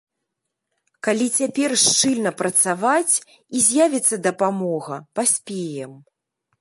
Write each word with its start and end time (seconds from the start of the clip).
Калі 1.07 1.27
цяпер 1.41 1.75
шчыльна 1.81 2.31
працаваць 2.41 3.15
і 3.59 3.63
з'явіцца 3.67 4.15
дапамога, 4.29 4.95
паспеем. 5.21 5.93